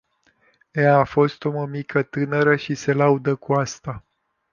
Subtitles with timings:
[0.71, 4.03] Ea a fost o mămică tânără și se laudă cu asta.